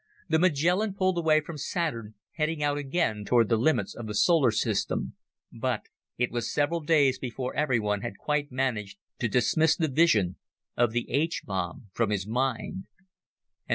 [0.29, 4.49] The Magellan pulled away from Saturn, heading out again toward the limits of the solar
[4.49, 5.13] system,
[5.51, 5.83] but
[6.17, 10.37] it was several days before everyone had quite managed to dismiss the vision
[10.75, 12.85] of the H bomb from his mind.